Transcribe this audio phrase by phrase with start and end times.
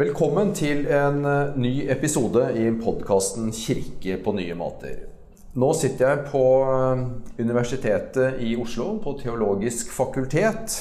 [0.00, 5.02] Velkommen til en eh, ny episode i podkasten 'Kirke på nye måter'.
[5.60, 7.02] Nå sitter jeg på eh,
[7.42, 10.78] Universitetet i Oslo, på Teologisk fakultet,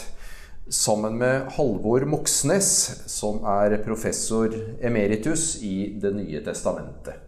[0.70, 2.70] sammen med Halvor Moxnes,
[3.12, 7.20] som er professor emeritus i Det nye testamentet.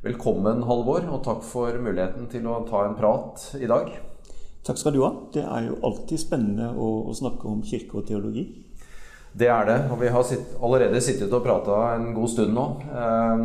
[0.00, 3.92] Velkommen, Halvor, og takk for muligheten til å ta en prat i dag.
[4.64, 5.12] Takk skal du ha.
[5.36, 8.48] Det er jo alltid spennende å snakke om kirke og teologi.
[9.32, 12.66] Det er det, og vi har sitt, allerede sittet og prata en god stund nå.
[12.90, 13.44] Um,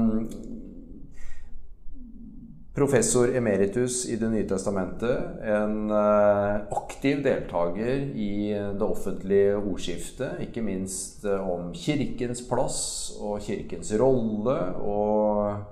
[2.76, 5.38] professor emeritus i Det nye testamentet.
[5.46, 12.82] En uh, aktiv deltaker i det offentlige ordskiftet, ikke minst uh, om kirkens plass
[13.22, 14.60] og kirkens rolle.
[14.82, 15.72] og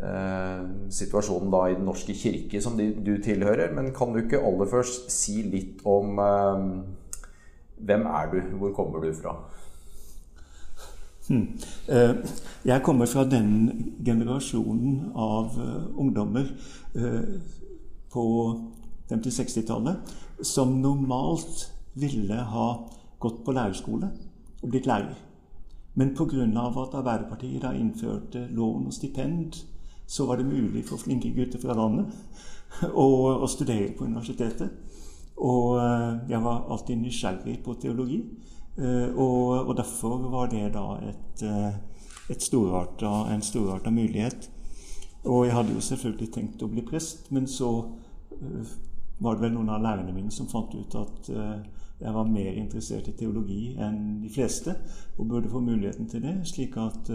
[0.00, 3.72] Eh, situasjonen da i Den norske kirke, som de, du tilhører.
[3.74, 6.62] Men kan du ikke aller først si litt om eh,
[7.86, 8.40] hvem er du?
[8.58, 9.36] Hvor kommer du fra?
[11.28, 11.46] Hmm.
[11.88, 12.16] Eh,
[12.64, 13.70] jeg kommer fra den
[14.04, 16.48] generasjonen av uh, ungdommer
[16.96, 17.36] uh,
[18.10, 18.24] på
[19.10, 20.10] 50-60-tallet
[20.42, 22.66] som normalt ville ha
[23.22, 24.10] gått på lærerskole
[24.62, 25.14] og blitt lærer.
[25.94, 26.44] Men pga.
[26.82, 29.54] at Arbeiderpartiet da innførte lån og stipend
[30.06, 32.10] så var det mulig for flinke gutter fra landet
[33.04, 33.06] å,
[33.38, 34.70] å studere på universitetet.
[35.40, 38.20] Og eh, jeg var alltid nysgjerrig på teologi.
[38.76, 41.72] Eh, og, og derfor var det da et, eh,
[42.30, 44.50] et storarta, en storarta mulighet.
[45.24, 47.70] Og jeg hadde jo selvfølgelig tenkt å bli prest, men så
[49.20, 53.10] var det vel noen av lærerne mine som fant ut at jeg var mer interessert
[53.10, 54.72] i teologi enn de fleste,
[55.18, 56.38] og burde få muligheten til det.
[56.48, 57.10] slik at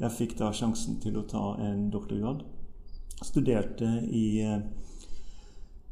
[0.00, 2.46] jeg fikk da sjansen til å ta en doktorgrad.
[3.20, 4.40] Studerte i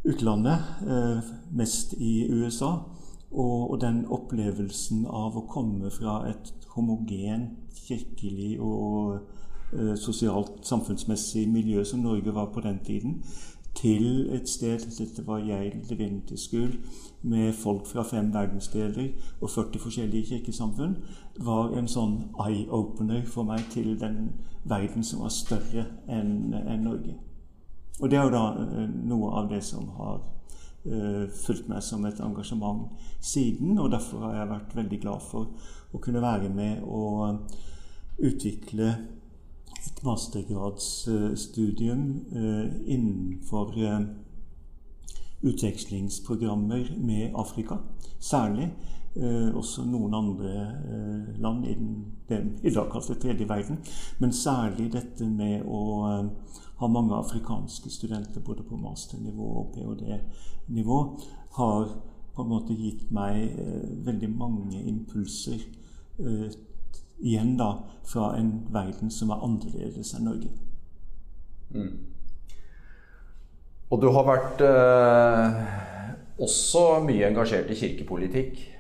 [0.07, 1.19] utlandet, uh,
[1.57, 2.73] mest i USA.
[3.31, 9.19] Og, og, den opplevelsen av å komme fra et homogent kirkelig og
[9.75, 13.21] uh, sosialt samfunnsmessig miljø som Norge var på den tiden,
[13.77, 16.37] til et sted Dette var Yale Divinity
[17.23, 19.09] med folk fra fem verdensdeler
[19.41, 20.97] og 40 forskjellige kirkesamfunn.
[21.45, 24.31] var en sånn eye-opener for meg til den
[24.65, 27.19] verden som var større enn en Norge.
[28.01, 32.05] Og det er jo da uh, noe av det som har uh, fulgt meg som
[32.09, 32.91] et engasjement
[33.21, 33.79] siden.
[33.79, 35.45] Og derfor har jeg vært veldig glad for
[35.93, 37.39] å kunne være med og
[38.17, 38.89] utvikle
[39.87, 42.03] et mastergradsstudium
[42.35, 43.67] innenfor
[45.47, 47.75] utvekslingsprogrammer med Afrika.
[48.19, 48.73] Særlig.
[49.17, 51.93] Eh, også noen andre eh, land i den,
[52.29, 53.79] den i dag kalte tredje verden.
[54.21, 60.99] Men særlig dette med å eh, ha mange afrikanske studenter både på masternivå og ph.d.-nivå
[61.57, 61.89] har
[62.37, 63.57] på en måte gitt meg
[64.05, 65.63] veldig mange impulser
[67.17, 67.71] igjen da
[68.05, 70.53] fra en verden som er annerledes enn Norge.
[71.73, 71.95] Mm.
[73.89, 75.61] Og du har vært eh,
[76.45, 78.76] også mye engasjert i kirkepolitikk.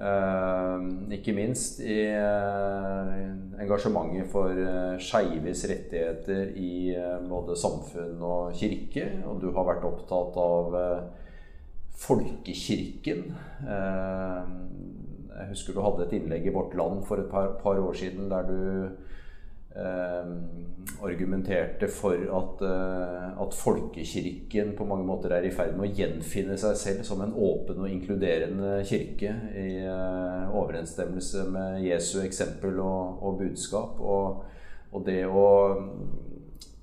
[0.00, 3.08] Eh, ikke minst i eh,
[3.60, 6.94] engasjementet for eh, skeives rettigheter i
[7.28, 9.04] både samfunn og kirke.
[9.28, 10.78] Og du har vært opptatt av
[12.00, 13.26] folkekirken.
[15.36, 18.30] jeg husker du hadde et innlegg i Vårt Land for et par, par år siden
[18.32, 18.60] der du
[21.02, 26.56] argumenterte for at, eh, at, folkekirken på mange måter er i ferd med å gjenfinne
[26.60, 33.22] seg selv som en åpen og inkluderende kirke i eh, overensstemmelse med Jesu eksempel og,
[33.22, 34.00] og budskap.
[34.00, 34.42] Og,
[34.90, 35.46] og det, å,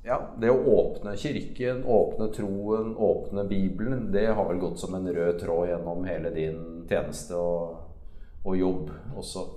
[0.08, 5.12] ja, det å åpne kirken, åpne troen, åpne Bibelen, det har vel gått som en
[5.12, 7.78] rød tråd gjennom hele din tjeneste og,
[8.48, 9.50] og jobb også.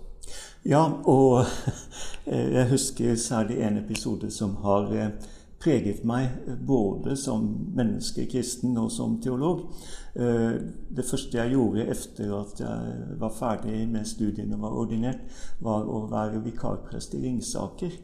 [0.63, 1.45] Ja, og
[2.27, 5.29] eh, jeg husker særlig en episode som har eh,
[5.61, 9.69] preget meg eh, både som menneske, kristen og som teolog.
[10.11, 15.21] Det første jeg gjorde etter at jeg var ferdig med studiene og var ordinert,
[15.63, 17.95] var å være vikarprest i Ringsaker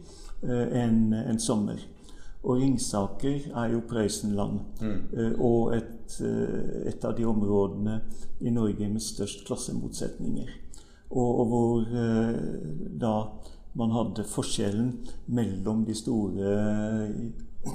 [0.47, 1.83] en, en sommer.
[2.45, 4.61] Og Ringsaker er jo Prøysenland.
[4.79, 5.35] Mm.
[5.43, 6.21] Og et,
[6.87, 7.99] et, av de områdene
[8.39, 10.55] i Norge med størst klassemotsetninger
[11.11, 12.35] og, og hvor eh,
[13.01, 13.15] da
[13.77, 14.93] man hadde forskjellen
[15.27, 17.73] mellom de store eh,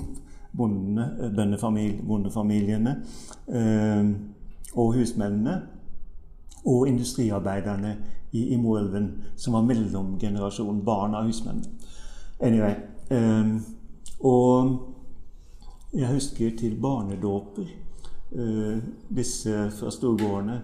[0.58, 2.96] bondene, eh, bondefamiliene
[4.76, 5.62] og husmennene
[6.66, 7.98] og industriarbeiderne
[8.32, 11.68] i, i Moelven, som var mellomgenerasjonen barn av husmennene.
[12.40, 12.76] Anyway,
[14.24, 14.70] og
[15.94, 17.68] jeg husker til barnedåper.
[19.10, 20.62] Disse fra storgårdene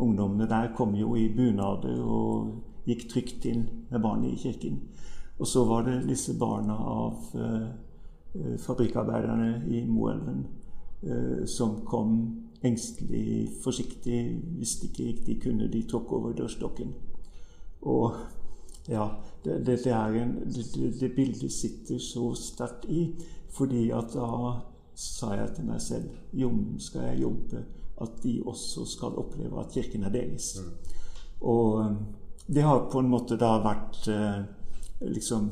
[0.00, 4.80] ungdommene der kom jo i bunader og gikk trygt inn med barnet i kirken.
[5.38, 10.44] Og så var det disse barna av eh, fabrikkarbeiderne i Moelven
[11.02, 12.18] eh, som kom
[12.62, 16.92] engstelig, forsiktig, visste ikke riktig kunne de tråkke over dørstokken.
[17.88, 18.16] Og
[18.88, 19.06] ja,
[19.44, 20.34] det, det, det, en,
[21.00, 23.14] det, bildet sitter så sterkt i,
[23.50, 24.60] fordi at da
[24.94, 27.62] sa jeg til meg selv Jommen skal jeg jobbe
[28.00, 30.54] at de også skal oppleve at kirken er deres.
[30.58, 30.70] Mm.
[31.40, 31.98] Og um,
[32.46, 34.40] det har på en måte da vært eh,
[35.06, 35.50] liksom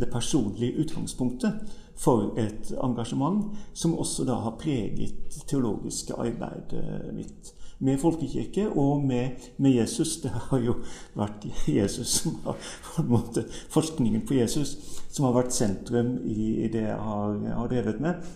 [0.00, 1.60] det personlige utgangspunktet
[2.00, 9.28] for et engasjement som også da har preget teologiske arbeidet mitt med folkekirke og med,
[9.56, 10.16] med, Jesus.
[10.20, 10.74] Det har jo
[11.16, 14.76] vært Jesus som har, på en måte, forskningen på Jesus
[15.10, 18.28] som har vært sentrum i, i det jeg har, jeg har, drevet med.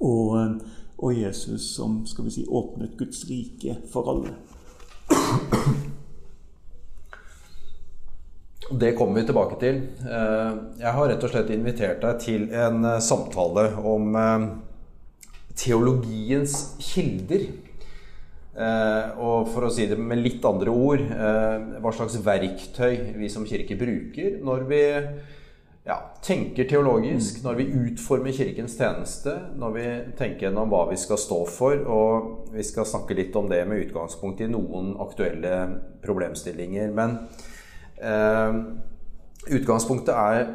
[0.00, 0.58] Og,
[1.04, 4.32] og, Jesus som skal vi si, åpnet Guds rike for alle.
[8.70, 9.82] Det kommer vi tilbake til.
[10.08, 14.46] Eh, jeg har rett og slett invitert deg til en eh, samtale om eh,
[15.52, 17.46] teologiens kilder.
[18.54, 23.74] Og for å si det med litt andre ord hva slags verktøy vi som kirke
[23.74, 24.78] bruker når vi
[25.84, 29.88] ja, tenker teologisk, når vi utformer Kirkens tjeneste, når vi
[30.18, 31.80] tenker gjennom hva vi skal stå for.
[31.84, 35.58] Og vi skal snakke litt om det med utgangspunkt i noen aktuelle
[36.04, 36.94] problemstillinger.
[36.96, 37.18] Men
[38.04, 38.54] Eh,
[39.46, 40.48] utgangspunktet er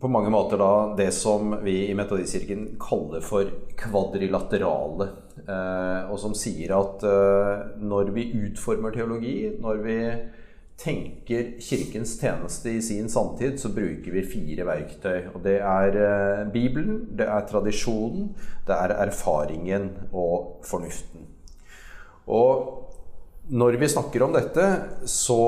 [0.00, 5.08] på mange måter da det som vi i Metodistkirken kaller for kvadrilaterale.
[5.42, 9.98] Eh, og som sier at eh, når vi utformer teologi, når vi
[10.82, 15.32] tenker Kirkens tjeneste i sin samtid, så bruker vi fire verktøy.
[15.32, 18.32] Og det er Bibelen, det er tradisjonen,
[18.66, 21.28] det er erfaringen og fornuften.
[22.26, 22.78] Og
[23.50, 24.66] når vi snakker om dette,
[25.06, 25.40] så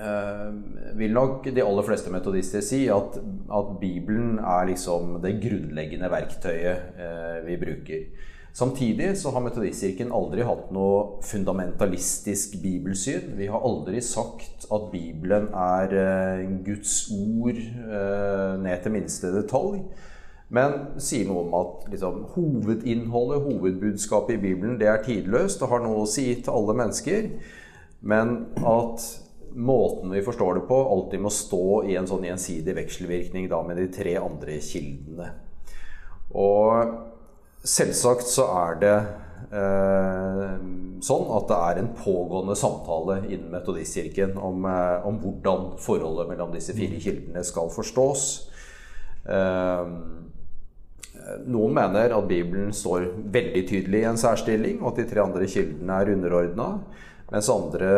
[0.00, 0.52] Eh,
[0.96, 3.18] vil nok de aller fleste metodister si at,
[3.52, 8.06] at, Bibelen er liksom det grunnleggende verktøyet eh, vi bruker.
[8.52, 13.36] Samtidig så har Metodistkirken aldri hatt noe fundamentalistisk bibelsyn.
[13.38, 19.84] Vi har aldri sagt at Bibelen er eh, Guds ord eh, ned til minste detalj.
[20.50, 25.84] Men sier noe om at liksom, hovedinnholdet, hovedbudskapet i Bibelen, det er tidløst og har
[25.84, 27.28] noe å si til alle mennesker.
[28.02, 28.34] Men
[28.66, 29.04] at
[29.54, 33.78] måten vi forstår det på, alltid må stå i en sånn gjensidig vekselvirkning da med
[33.78, 35.30] de tre andre kildene.
[36.34, 36.98] Og
[37.66, 38.94] selvsagt så er det
[39.52, 40.54] eh,
[41.04, 46.54] sånn at det er en pågående samtale innen Metodistkirken om, eh, om, hvordan forholdet mellom
[46.54, 48.26] disse fire kildene skal forstås.
[49.28, 49.94] Eh,
[51.46, 55.48] noen mener at Bibelen står veldig tydelig i en særstilling, og at de tre andre
[55.50, 56.68] kildene er underordna,
[57.30, 57.94] mens andre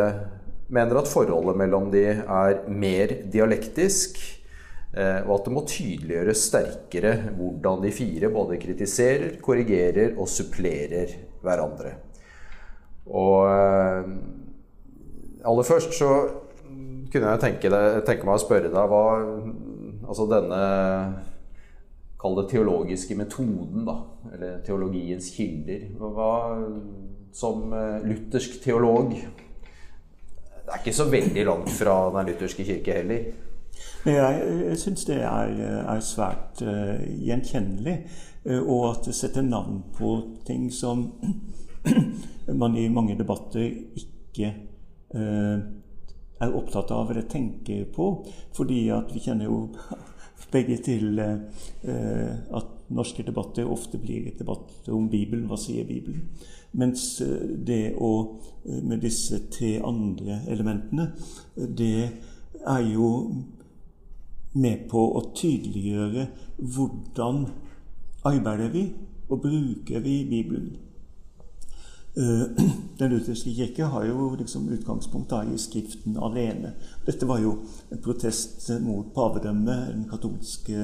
[0.73, 4.19] mener at forholdet mellom de er mer dialektisk,
[5.25, 11.95] og at det må tydeliggjøres sterkere hvordan de fire både kritiserer, korrigerer og supplerer hverandre.
[13.11, 14.11] Og eh,
[15.49, 16.11] aller først så
[17.13, 19.05] kunne jeg tenke, deg, tenke meg å spørre deg hva
[20.03, 20.63] Altså denne
[22.21, 23.95] Kall det teologiske metoden, da.
[24.35, 25.89] Eller teologiens kilder.
[25.99, 26.29] Hva,
[27.35, 29.15] som eh, luthersk teolog
[30.63, 33.25] det er ikke så veldig langt fra Den lutherske kirke heller.
[34.07, 35.53] Jeg, jeg syns det er,
[35.87, 37.97] er svært uh, gjenkjennelig,
[38.49, 40.15] uh, og at det setter navn på
[40.47, 41.05] ting som
[42.63, 44.51] man i mange debatter ikke
[45.15, 45.59] uh,
[46.43, 48.09] er opptatt av eller tenker på.
[48.57, 49.69] Fordi at vi kjenner jo
[50.53, 55.47] begge til at norske debatter ofte blir et debatt om Bibelen.
[55.49, 56.27] Hva sier Bibelen?
[56.79, 58.13] Mens eh, det å
[58.65, 61.11] eh, med disse tre andre elementene,
[61.57, 61.97] eh, det
[62.63, 63.09] er jo
[64.53, 66.27] med på å tydeliggjøre
[66.59, 67.47] hvordan
[68.29, 68.87] arbeider vi
[69.29, 70.73] og bruker vi Bibelen.
[72.99, 76.75] Den lutherske kirke har jo liksom utgangspunkt i Skriften alene.
[77.07, 77.55] Dette var jo
[77.91, 80.77] en protest mot pavedømmet, den katolske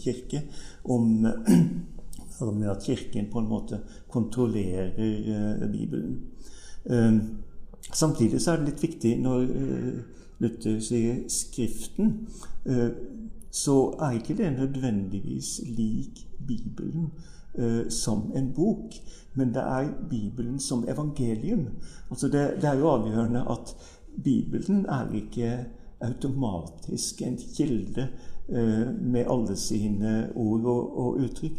[0.00, 0.46] kirke,
[0.84, 1.26] om
[2.40, 3.78] om, at Kirken på en måte
[4.10, 6.22] kontrollerer uh, Bibelen.
[7.92, 9.42] Samtidig så er det litt viktig når
[10.42, 12.26] Luther sier Skriften,
[13.52, 17.12] så er ikke det nødvendigvis lik Bibelen
[17.92, 18.96] som en bok,
[19.34, 21.66] men det er Bibelen som evangelium.
[22.10, 23.74] Altså det, det er jo avgjørende at
[24.24, 25.52] Bibelen er ikke
[26.00, 28.08] automatisk en kilde
[28.48, 31.52] Eh, med alle sine ord og, og uttrykk,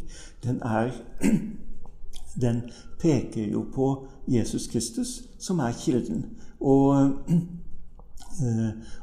[0.43, 0.91] den er
[2.41, 2.61] Den
[2.99, 6.25] peker jo på Jesus Kristus, som er kilden.
[6.59, 7.33] Og, Eh,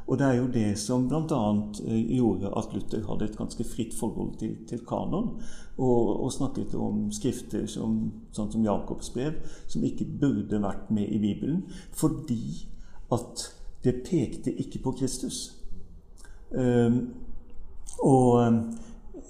[0.07, 1.41] og det er jo det som bl.a.
[1.85, 5.37] Eh, gjorde at Luther hadde et ganske fritt forhold til, til kanon,
[5.77, 7.97] og, og, snakket om skrifter som,
[8.35, 9.39] sånn som Jakobs brev,
[9.71, 11.63] som ikke burde vært med i Bibelen,
[11.95, 12.67] fordi
[13.11, 13.47] at
[13.83, 15.57] det pekte ikke på Kristus.
[16.51, 17.13] Um,
[18.03, 18.37] og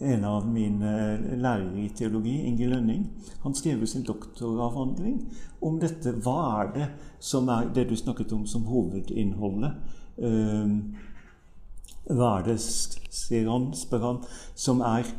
[0.02, 0.92] en av mine
[1.38, 3.06] lærere i teologi, Inge Lønning,
[3.44, 5.22] han skrev sin doktoravhandling
[5.62, 6.14] om dette.
[6.26, 6.88] Hva er det
[7.20, 9.78] som er det du snakket om som hovedinnholdet?
[10.18, 10.78] Ehm,
[12.10, 14.24] hva er det, sier han, spør han,
[14.56, 15.10] som er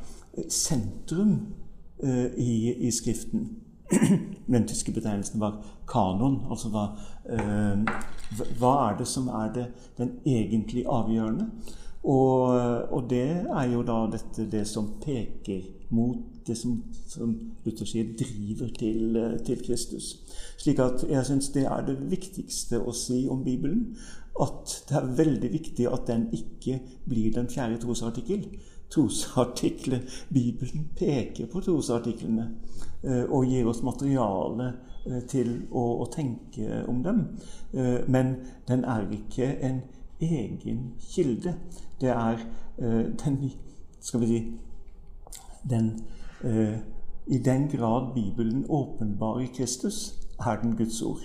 [0.51, 1.37] sentrum
[2.03, 3.49] eh, i, i Skriften?
[4.53, 6.41] Den tyske betegnelsen var kanon.
[6.51, 6.89] Altså hva,
[7.31, 7.87] ehm,
[8.59, 11.51] hva er det som er det, den egentlig avgjørende?
[12.03, 12.49] Og,
[12.91, 15.63] og, det er jo da dette det som peker
[15.95, 20.17] mot det som, som Luther sier, driver til, til Kristus.
[20.59, 23.93] Slik at jeg syns det er det viktigste å si om Bibelen.
[24.41, 28.49] At det er veldig viktig at den ikke blir den fjerde trosartikkel.
[28.93, 32.49] Trosartikler, Bibelen peker på trosartiklene
[33.05, 34.73] eh, og gir oss materiale
[35.07, 37.23] eh, til å, å tenke om dem.
[37.73, 38.35] Eh, men
[38.69, 39.83] den er ikke en
[40.23, 41.55] egen kilde.
[42.01, 42.39] Det er
[42.79, 43.51] uh, den
[44.01, 44.61] Skal vi si
[45.71, 46.01] den,
[46.45, 46.77] uh,
[47.27, 51.21] I den grad Bibelen åpenbarer Kristus, er den Guds ord.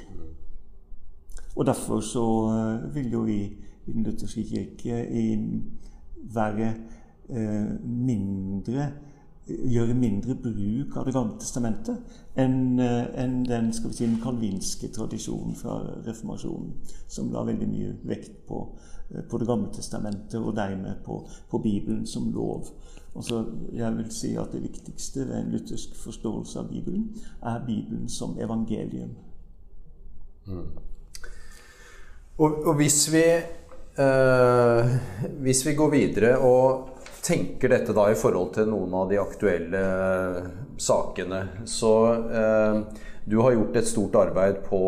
[1.55, 3.43] Og derfor så uh, vil jo vi
[3.87, 5.07] i Den lutherske kirke
[6.33, 6.73] være
[7.83, 8.91] mindre
[9.47, 14.91] gjøre mindre bruk av Det gamle testamentet enn en den skal vi si, den kalvinske
[14.93, 16.75] tradisjonen fra reformasjonen,
[17.07, 18.65] som la veldig mye vekt på
[19.15, 22.65] Eh, på Det gamle testamentet og dermed på, på Bibelen som lov.
[23.15, 28.09] Altså, jeg vil si at Det viktigste ved en luthersk forståelse av Bibelen er Bibelen
[28.09, 29.09] som evangelium.
[30.47, 30.67] Mm.
[32.37, 33.23] Og, og, hvis vi
[34.03, 34.85] øh,
[35.41, 36.89] hvis vi går videre og
[37.27, 39.83] tenker dette da i forhold til noen av de aktuelle
[40.79, 42.79] sakene, så eh,
[43.27, 44.79] Du har gjort et stort arbeid på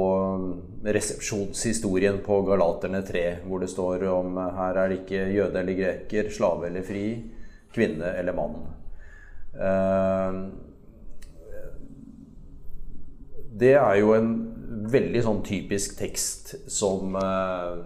[0.96, 6.30] resepsjonshistorien på Galaterne 3, hvor det står om her er det ikke jøde eller greker,
[6.32, 7.04] slave eller fri,
[7.76, 8.56] kvinne eller mann.
[9.60, 10.40] Eh,
[13.60, 14.32] det er jo en
[14.90, 17.82] veldig sånn typisk tekst som, eh,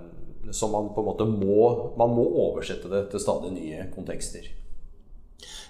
[0.51, 4.49] som man på en måte må Man må oversette det til stadig nye kontekster.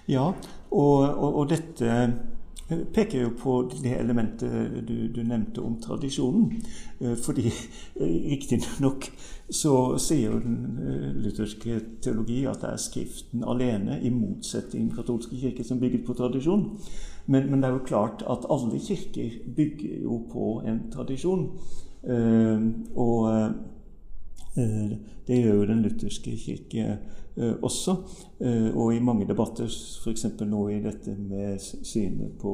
[0.08, 0.32] Ja,
[0.70, 1.90] og, og, og dette
[2.68, 6.52] peker jo på det elementet du, du nevnte om tradisjonen.
[7.00, 9.10] Eh, fordi eh, riktignok
[9.50, 14.96] så sier jo den eh, lutherske teologi at det er Skriften alene, i motsetning til
[14.96, 16.70] katolske kirke, som bygget på tradisjon.
[17.26, 21.48] Men, men, det er jo klart at alle kirker bygger jo på en tradisjon.
[22.04, 23.54] og
[24.54, 26.98] det gjør jo den lutherske kirke
[27.36, 27.96] Eh, også.
[28.40, 29.66] Eh, og i mange debatter,
[30.04, 30.26] f.eks.
[30.46, 32.52] nå i dette med synet på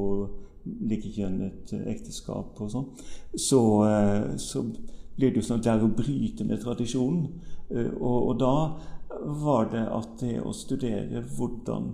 [0.89, 2.87] likekjønnet ekteskap og sånn,
[3.33, 4.63] så, eh, så,
[5.17, 7.27] blir det jo sånn at det er å bryte med tradisjonen.
[7.99, 8.53] Og, og, da
[9.43, 11.91] var det at det å studere hvordan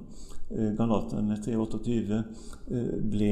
[0.77, 2.21] Galaterne 328
[3.11, 3.31] ble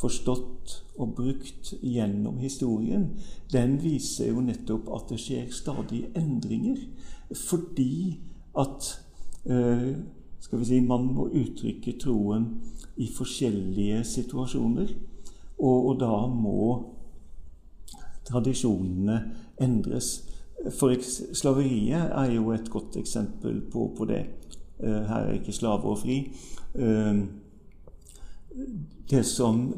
[0.00, 3.08] forstått og brukt gjennom historien,
[3.52, 6.80] den viser jo nettopp at det skjer stadig endringer.
[7.32, 8.18] Fordi
[8.56, 8.90] at
[9.48, 9.96] eh,
[10.40, 12.48] skal vi si, man må uttrykke troen
[12.96, 14.92] i forskjellige situasjoner.
[15.58, 16.60] Og, og da må
[18.28, 19.20] tradisjonene
[19.62, 20.20] endres.
[20.76, 20.94] For
[21.36, 24.22] Slaveriet er jo et godt eksempel på, på det.
[24.80, 26.20] Eh, her er ikke slaver og fri.
[28.56, 28.74] Eh,
[29.08, 29.74] det som,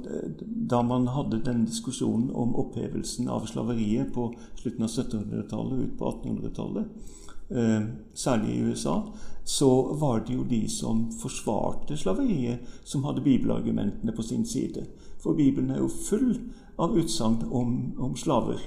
[0.71, 5.99] Da man hadde den diskusjonen om opphevelsen av slaveriet på slutten av 1700-tallet og ut
[5.99, 7.17] på 1800-tallet,
[7.51, 7.83] Eh,
[8.15, 9.03] særlig i USA,
[9.45, 14.85] så var det jo de som forsvarte slaveriet, som hadde bibelargumentene på sin side.
[15.19, 16.35] For Bibelen er jo full
[16.77, 18.61] av utsagn om, om, slaver.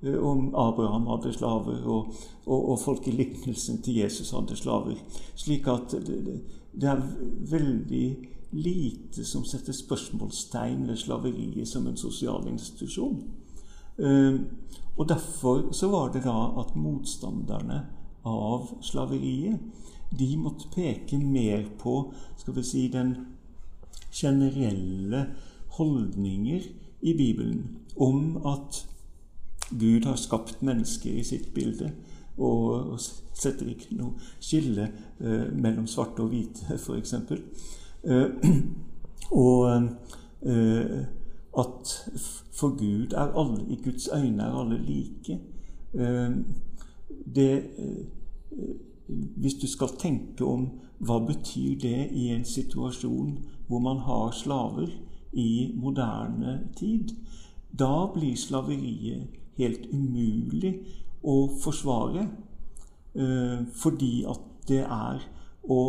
[0.00, 2.14] Eh, om Abraham hadde slaver, og,
[2.46, 4.96] og, og folk i lignelsen til Jesus hadde slaver.
[5.36, 6.40] Slik at det,
[6.72, 7.04] det er
[7.52, 8.06] veldig
[8.52, 13.22] lite som setter spørsmålstegn ved slaveriet som en sosial institusjon.
[13.98, 14.40] Eh,
[14.96, 17.80] og derfor så var det da at motstanderne
[18.28, 19.58] av slaveriet.
[20.18, 23.16] De måtte peke mer på skal vi si, den
[24.12, 25.26] generelle
[25.78, 26.60] holdninger
[27.00, 28.86] i Bibelen om at
[29.70, 31.92] Gud har skapt mennesker i sitt bilde,
[32.36, 33.00] og,
[33.32, 34.84] setter ikke noe skille
[35.18, 37.14] eh, mellom svarte og hvite, f.eks.
[38.04, 38.30] Eh,
[39.44, 39.82] og
[40.42, 41.04] eh,
[41.58, 42.10] at
[42.52, 45.40] for Gud er alle, i Guds øyne er alle like.
[45.94, 46.30] Eh,
[47.34, 47.70] det
[49.36, 50.68] Hvis du skal tenke om
[50.98, 54.88] hva betyr det i en situasjon hvor man har slaver
[55.32, 57.08] i moderne tid,
[57.78, 59.26] da blir slaveriet
[59.58, 60.74] helt umulig
[61.24, 62.28] å forsvare.
[63.74, 65.26] Fordi at det er
[65.64, 65.80] å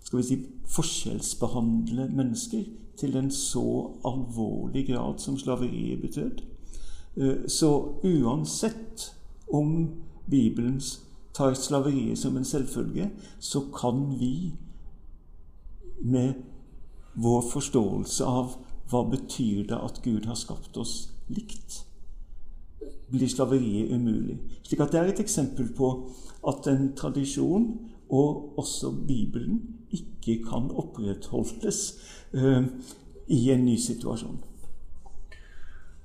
[0.00, 0.38] skal vi si,
[0.72, 2.64] forskjellsbehandle mennesker
[3.00, 3.66] til en så
[4.04, 6.42] alvorlig grad som slaveriet betød.
[7.16, 7.70] Eh, så
[8.04, 9.14] uansett
[9.52, 9.88] om
[10.30, 10.80] Bibelen
[11.34, 14.52] tar slaveriet som en selvfølge, så kan vi
[16.00, 16.34] med
[17.14, 18.56] vår forståelse av
[18.90, 21.84] hva betyr det at Gud har skapt oss likt,
[23.12, 24.38] blir slaveriet umulig.
[24.62, 25.92] Slik at det er et eksempel på
[26.48, 27.68] at en tradisjon,
[28.12, 29.60] og også Bibelen,
[29.92, 31.82] ikke kan opprettholdes
[32.36, 32.64] eh,
[33.32, 34.40] i en ny situasjon.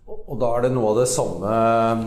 [0.08, 1.52] Og da er det noe av det samme,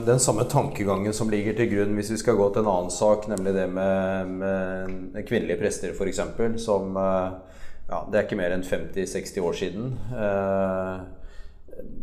[0.06, 3.26] den samme tankegangen som ligger til grunn hvis vi skal gå til en annen sak,
[3.28, 6.22] nemlig det med, med kvinnelige prester, f.eks.
[6.64, 7.56] Som eh,
[7.90, 9.92] ja, Det er ikke mer enn 50-60 år siden.
[10.16, 10.96] Eh,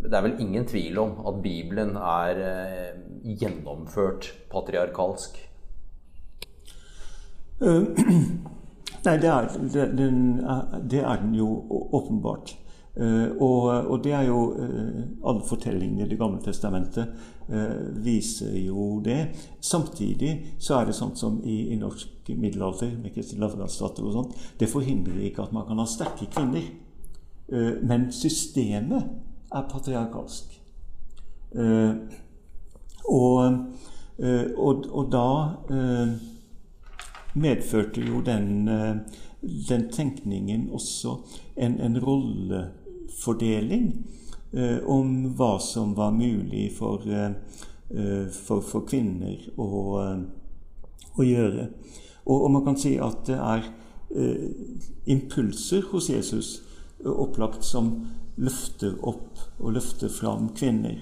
[0.06, 2.94] det er vel ingen tvil om at Bibelen er eh,
[3.42, 5.42] gjennomført patriarkalsk?
[9.08, 9.48] Nei, det er,
[9.98, 10.40] den,
[10.90, 11.48] det er den jo
[11.92, 12.58] åpenbart.
[12.98, 14.40] Uh, og, og, det er jo
[15.22, 17.12] Alle fortellingene i Det gamle testamentet
[18.04, 19.30] viser jo det.
[19.64, 24.34] Samtidig så er det sånn som i, i norsk middelalder med Kristin Lavransdatter og sånt,
[24.60, 26.66] det forhindrer ikke at man kan ha sterke kvinner.
[27.88, 29.08] men systemet
[29.56, 30.58] er patriarkalsk.
[33.08, 33.62] Og,
[34.58, 35.30] og, og, da
[37.34, 38.70] medførte jo den,
[39.70, 41.18] den tenkningen også
[41.56, 43.92] en, en rollefordeling
[44.54, 47.32] eh, om hva som var mulig for, eh,
[47.90, 49.70] eh, for, for kvinner å,
[51.18, 51.70] å gjøre.
[52.26, 53.74] Og, og, man kan si at det er
[55.12, 56.62] impulser hos Jesus
[57.04, 57.90] opplagt som
[58.40, 61.02] løfter opp og løfter fram kvinner.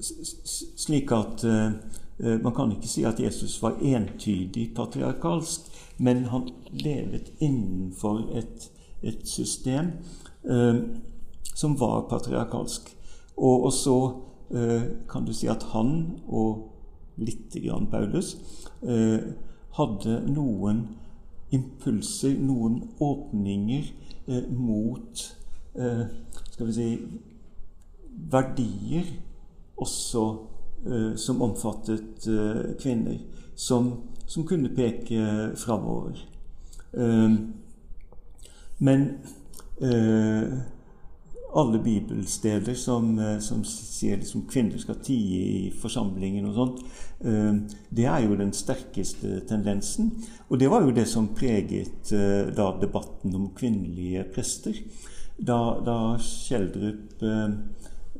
[0.00, 1.44] Slik at
[2.18, 5.68] man kan ikke si at Jesus var entydig patriarkalsk,
[6.02, 8.66] men han levet innenfor et
[9.02, 9.90] et system
[10.50, 10.80] eh,
[11.54, 12.96] som var patriarkalsk.
[13.36, 13.98] Og, og så
[14.54, 16.74] eh, kan du si at han, og
[17.16, 18.36] lite grann Paulus,
[18.82, 19.34] eh,
[19.78, 20.84] hadde noen
[21.54, 23.90] impulser, noen åpninger
[24.26, 25.24] eh, mot
[25.78, 26.04] eh,
[26.50, 26.88] skal vi si
[28.28, 29.06] verdier
[29.78, 30.57] også eh,
[31.18, 32.26] som omfattet
[32.78, 33.18] kvinner,
[33.58, 33.88] som,
[34.26, 36.20] som, kunne peke framover.
[36.94, 37.34] Uh,
[38.78, 39.08] men
[39.80, 40.58] eh,
[41.52, 46.82] alle bibelsteder som, eh, som sier liksom kvinner skal tie i forsamlingen og sånt,
[47.24, 47.54] eh,
[47.90, 50.12] det er jo den sterkeste tendensen.
[50.48, 54.78] Og det var jo det som preget eh, da debatten om kvinnelige prester.
[55.38, 57.50] Da, da eh,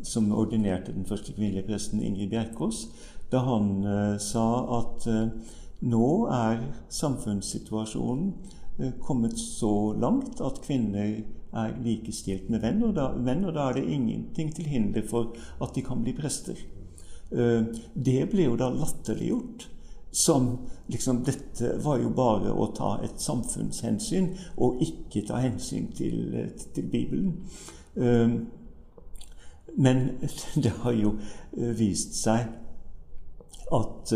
[0.02, 2.86] som ordinerte den første kvinnelige presten, Ingrid Bjerkås,
[3.32, 4.46] da han eh, sa
[4.78, 5.08] at
[5.78, 8.32] nå er samfunnssituasjonen
[8.78, 13.68] Eh, kommet så langt at kvinner er likestilt med venn, og da, venn, og da
[13.68, 15.32] er det ingenting til hinder for
[15.64, 16.60] at de kan bli prester.
[17.32, 19.66] Eh, det ble jo da latterliggjort
[20.14, 20.46] som
[20.88, 26.38] liksom Dette var jo bare å ta et samfunnshensyn og ikke ta hensyn til,
[26.74, 27.34] til Bibelen.
[29.78, 30.10] Eh, men
[30.62, 31.14] det har jo
[31.56, 32.48] vist seg
[33.72, 34.12] at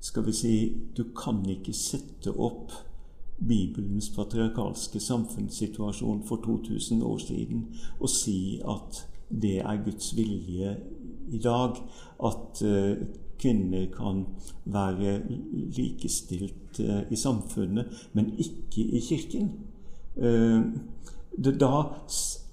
[0.00, 0.52] skal vi si
[0.96, 2.72] Du kan ikke sette opp
[3.36, 7.66] Bibelens patriarkalske samfunnssituasjon for 2000 år siden
[8.00, 10.76] og si at det er Guds vilje
[11.32, 11.76] i dag.
[12.22, 12.62] At
[13.38, 14.24] kvinner kan
[14.64, 15.22] være
[15.76, 19.50] likestilt i samfunnet, men ikke i Kirken.
[21.36, 21.72] Da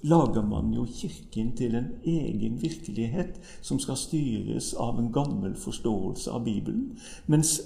[0.03, 6.31] lager man jo Kirken til en egen virkelighet som skal styres av en gammel forståelse
[6.31, 6.97] av Bibelen,
[7.31, 7.61] mens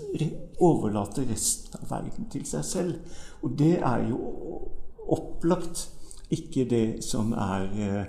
[0.61, 3.21] overlater resten av verden til seg selv.
[3.41, 4.19] Og det er jo
[5.09, 5.87] opplagt
[6.29, 8.05] ikke det som er eh,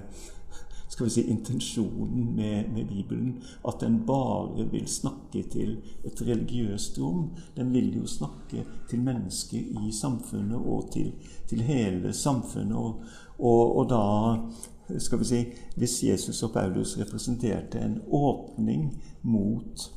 [0.99, 3.43] skal vi si, intensjonen med, med, Bibelen.
[3.65, 7.29] At den bare vil snakke til et religiøst rom.
[7.57, 11.13] Den vil jo snakke til mennesker i samfunnet og til,
[11.47, 12.75] til hele samfunnet.
[12.77, 13.05] Og,
[13.39, 15.45] og, og da skal vi si,
[15.77, 18.91] Hvis Jesus og Paulus representerte en åpning
[19.23, 19.93] mot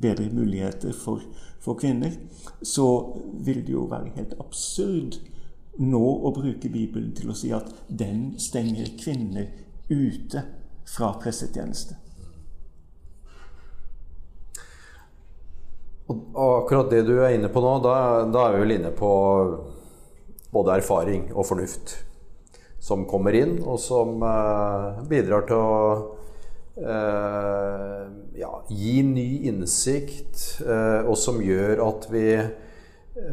[0.00, 1.22] bedre muligheter for,
[1.60, 2.10] for kvinner,
[2.62, 5.22] så vil det jo være helt absurd
[5.78, 9.46] nå å bruke Bibelen til å si at den stenger kvinner
[9.90, 10.44] ute
[10.88, 11.98] fra pressetjeneste.
[16.10, 19.10] Og akkurat det du er inne på nå, da, da er vi vel inne på
[20.50, 22.00] både erfaring og fornuft
[22.80, 25.82] som kommer inn, og som eh, bidrar til å
[26.80, 28.06] eh,
[28.40, 32.24] ja, gi ny innsikt, eh, og som gjør at vi,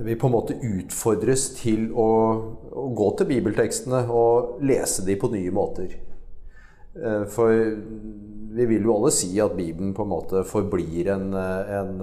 [0.04, 2.10] vi på en måte utfordres til å,
[2.74, 5.96] å, gå til bibeltekstene og lese de på nye måter.
[7.34, 7.52] For
[8.58, 12.00] vi vil jo alle si at Bibelen på en måte forblir en, en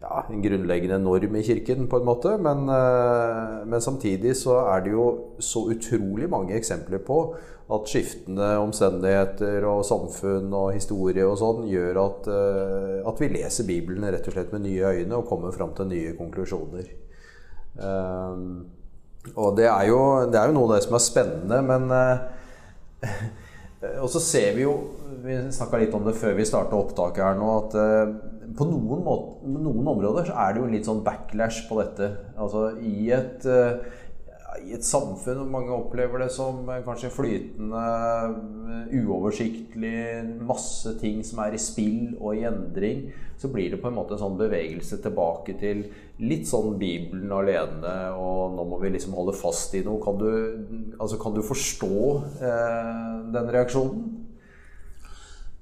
[0.00, 2.36] ja, en grunnleggende norm i kirken, på en måte.
[2.38, 5.06] Men, eh, men, samtidig så er det jo
[5.38, 7.20] så utrolig mange eksempler på
[7.70, 13.68] at skiftende omstendigheter og samfunn og historie og sånn gjør at, eh, at vi leser
[13.68, 16.90] Bibelen rett og slett med nye øyne og kommer fram til nye konklusjoner.
[17.80, 18.66] Um,
[19.36, 23.06] og det er, jo, det er jo noe av det som er spennende, men uh,
[23.80, 24.74] Og så ser vi jo
[25.24, 28.12] Vi snakka litt om det før vi starta opptaket her nå, at uh,
[28.56, 32.08] på noen, måte, noen, områder så er det jo litt sånn backlash på dette.
[32.40, 33.99] Altså i et, uh,
[34.64, 37.82] i et samfunn hvor mange opplever det som kanskje flytende,
[38.90, 40.00] uoversiktlig,
[40.46, 43.08] masse ting som er i spill og i endring,
[43.40, 45.86] så blir det på en måte en sånn bevegelse tilbake til
[46.20, 50.02] litt sånn Bibelen alene, og nå må vi liksom holde fast i noe.
[50.04, 50.28] Kan du,
[50.98, 52.00] altså, kan du forstå
[52.44, 54.19] eh, den reaksjonen?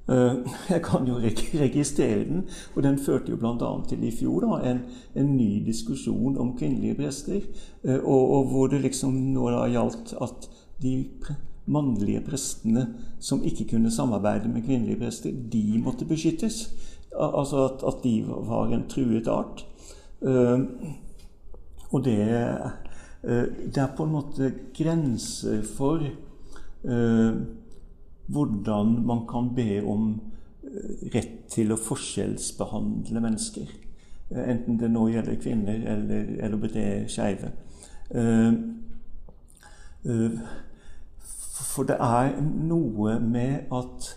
[0.09, 0.35] Eh,
[0.75, 1.19] jeg kan jo
[1.61, 3.73] registrere den, og den førte jo bl.a.
[3.89, 4.81] til i fjor da, en,
[5.15, 7.43] en, ny diskusjon om kvinnelige prester.
[7.85, 10.49] Eh, og, og, hvor det liksom nå da gjaldt at
[10.83, 10.95] de
[11.69, 12.87] mannlige prestene
[13.21, 16.71] som ikke kunne samarbeide med kvinnelige prester, de måtte beskyttes.
[17.13, 19.67] Altså at, at de var en truet art.
[20.23, 20.65] Eh,
[21.89, 22.21] og det,
[23.25, 26.03] det er på en måte grenser for
[28.29, 30.21] hvordan man kan be om
[30.63, 33.71] eh, rett til å forskjellsbehandle mennesker.
[34.31, 37.53] Eh, enten det nå gjelder kvinner eller LHBT-skeive.
[38.11, 38.53] Eh,
[41.73, 44.15] for det er noe med at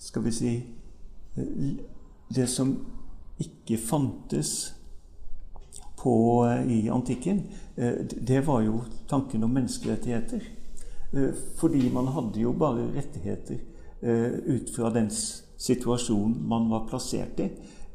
[0.00, 0.52] Skal vi si
[2.34, 2.70] Det som
[3.38, 4.74] ikke fantes
[5.98, 7.42] på, i antikken,
[8.28, 10.40] det var jo tanken om menneskerettigheter.
[11.12, 13.58] Eh, fordi man hadde jo bare rettigheter
[14.02, 15.10] eh, ut fra den
[15.58, 17.48] situasjonen man var plassert i.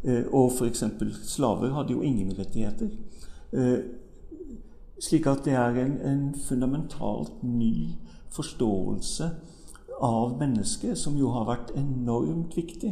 [0.03, 0.83] Eh, og f.eks.
[1.23, 2.89] slaver hadde jo ingen rettigheter.
[4.99, 7.95] Slik at det er en, en fundamentalt ny
[8.35, 9.29] forståelse
[10.03, 12.91] av mennesket, som jo har vært enormt viktig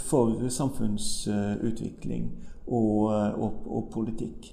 [0.00, 2.30] for samfunnsutvikling
[2.66, 4.48] og, og, og politikk.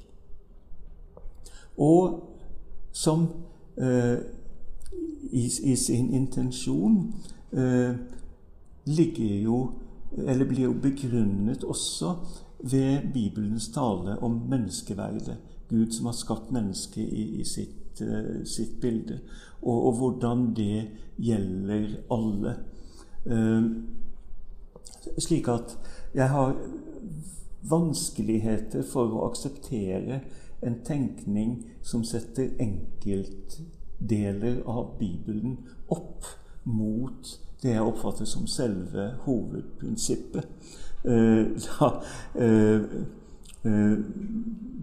[1.77, 2.19] Og
[2.91, 3.27] som
[5.31, 7.13] i, i sin intensjon
[7.51, 7.95] eh,
[8.83, 9.71] ligger jo
[10.17, 12.11] Eller blir jo begrunnet også
[12.59, 15.37] ved Bibelens tale om menneskeverdet.
[15.69, 19.19] Gud som har skapt mennesket i, i sitt, uh, sitt, bilde.
[19.61, 22.55] Og, og, hvordan det gjelder alle.
[23.25, 23.71] Uh,
[25.17, 25.77] slik at
[26.13, 26.55] jeg har
[27.69, 30.21] vanskeligheter for å akseptere
[30.61, 33.59] en tenkning som setter enkelt
[34.09, 35.57] deler av Bibelen
[35.91, 36.25] opp
[36.63, 40.47] mot det jeg oppfatter som selve hovedprinsippet.
[41.03, 41.89] Eh, da
[42.39, 42.81] eh,
[43.63, 43.97] eh,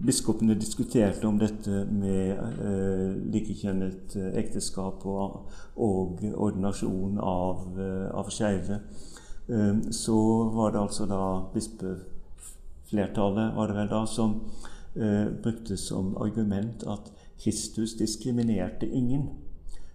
[0.05, 8.79] biskopene diskuterte om dette med eh, likekjønnet ekteskap og, ordinasjon av, eh, av skeive,
[9.49, 10.17] eh, så
[10.55, 14.29] var det altså da bispeflertallet var det vel da, som
[15.43, 17.11] brukte som argument at
[17.43, 19.29] Kristus diskriminerte ingen.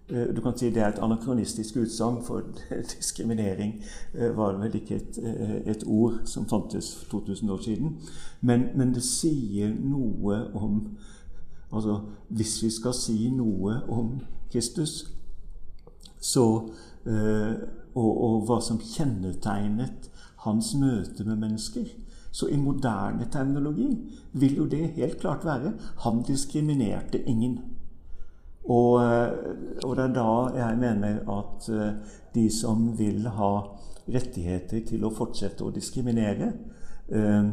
[0.09, 2.41] Eh, du kan si Det er et anakronistisk utsagn, for
[2.97, 3.83] diskriminering
[4.13, 7.97] eh, var vel ikke et, eh, et, ord som fantes for 2000 år siden.
[8.41, 10.97] Men, men, det sier noe om
[11.71, 15.11] Altså, hvis vi skal si noe om Kristus,
[16.19, 16.69] så
[17.05, 20.07] og, og hva som kjennetegnet
[20.45, 21.89] hans møte med mennesker,
[22.37, 23.87] så i moderne terminologi
[24.37, 25.73] vil jo det helt klart være
[26.03, 27.57] han diskriminerte ingen.
[28.67, 29.31] Og, eh,
[29.83, 33.51] og, det er da jeg mener at eh, de som vil ha
[34.07, 36.51] rettigheter til å fortsette å diskriminere,
[37.07, 37.49] eh,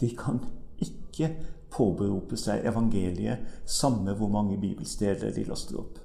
[0.00, 0.40] de kan
[0.82, 1.30] ikke
[1.72, 6.00] påberope seg evangeliet, samme hvor mange bibelsteder de laster opp.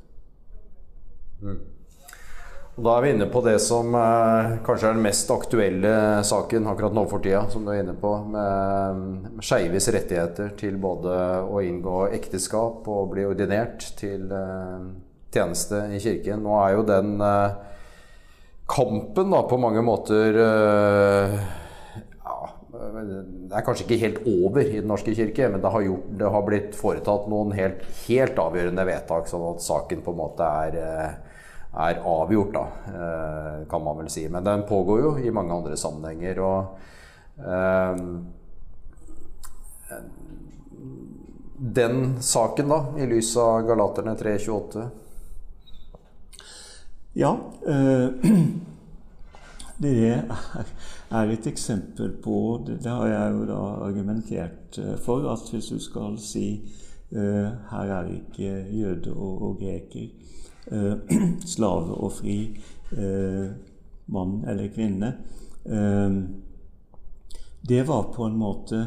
[1.41, 1.76] Mm.
[2.77, 5.91] Da er vi inne på det som eh, kanskje er den mest aktuelle
[6.29, 11.15] saken akkurat nå for tida, som du er inne på, med, skeives rettigheter til både
[11.49, 14.83] å inngå ekteskap og bli ordinert til eh,
[15.33, 16.45] tjeneste i kirken.
[16.45, 17.55] Nå er jo den eh,
[18.69, 21.33] kampen da på mange måter eh,
[22.77, 26.29] Det er kanskje ikke helt over i Den norske kirke, men det har, gjort, det
[26.35, 30.77] har blitt foretatt noen helt, helt, avgjørende vedtak, sånn at saken på en måte er,
[31.77, 32.65] er avgjort, da,
[33.69, 34.23] kan man vel si.
[34.29, 36.39] Men den pågår jo i mange andre sammenhenger.
[36.39, 36.77] og
[41.57, 44.87] den saken, da, i lys av Galaterne 3.28?
[47.17, 47.37] Ja.
[47.67, 48.09] Øh,
[49.83, 49.93] det
[51.09, 55.25] er et eksempel på det, har jeg jo da argumentert eh, for.
[55.33, 56.47] At hvis du skal si
[57.07, 60.09] her er ikke jøde og, og greker,
[61.55, 62.37] slave og fri,
[64.07, 65.09] mann eller kvinne
[67.67, 68.81] Det var på en måte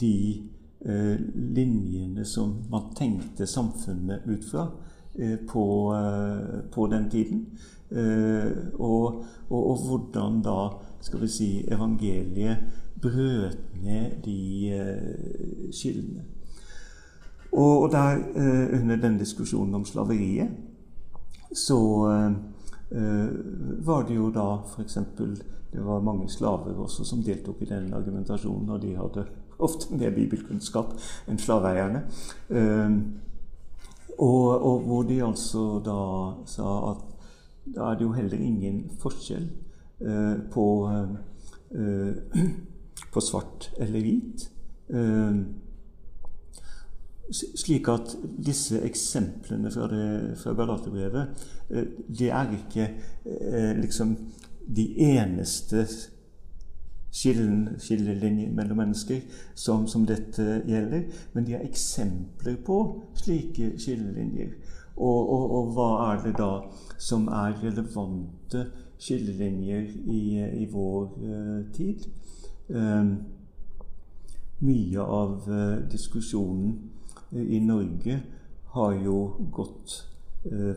[0.00, 0.16] de
[0.88, 4.68] Eh, linjene som man tenkte samfunnet ut fra
[5.14, 7.46] eh, på, eh, på den tiden.
[8.78, 10.56] Og, og, og, hvordan da
[11.00, 12.64] skal vi si, evangeliet
[13.02, 14.40] brøt ned de
[15.70, 16.24] skillene.
[17.52, 18.24] Og, og der,
[18.80, 20.50] under den diskusjonen om slaveriet,
[21.54, 21.78] så
[23.86, 24.98] var det jo da f.eks.
[25.72, 29.26] Det var mange slaver også som deltok i den argumentasjonen, og de hadde
[29.66, 30.94] ofte mer bibelkunnskap
[31.28, 32.04] enn slaveeierne.
[32.50, 32.98] Ehm,
[34.18, 35.98] og, og, hvor de altså da
[36.48, 37.04] sa at
[37.76, 39.48] da er det jo heller ingen forskjell
[40.00, 40.66] eh, på,
[41.74, 42.44] eh,
[43.12, 44.46] på svart eller hvit.
[47.32, 48.12] Slik at
[48.46, 52.90] disse eksemplene fra, det, fra Galaterbrevet, eh, det er ikke
[53.80, 54.16] liksom
[54.76, 55.86] de eneste
[57.16, 59.20] skillelinjer mellom mennesker
[59.54, 61.06] som, som, dette gjelder.
[61.32, 62.80] Men de er eksempler på
[63.16, 64.52] slike skillelinjer.
[64.96, 66.50] Og, og, og, hva er det da
[66.98, 68.66] som er relevante
[68.98, 70.20] skillelinjer i,
[70.62, 72.06] i vår uh, tid?
[72.72, 73.16] Uh,
[74.64, 76.78] mye av uh, diskusjonen
[77.36, 78.20] i Norge
[78.76, 79.18] har jo
[79.52, 80.02] gått